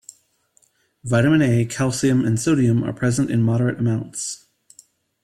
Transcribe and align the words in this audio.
Vitamin 1.03 1.43
A, 1.43 1.63
calcium 1.65 2.25
and 2.25 2.39
sodium 2.39 2.83
are 2.83 2.91
present 2.91 3.29
in 3.29 3.43
moderate 3.43 3.77
amounts. 3.79 4.47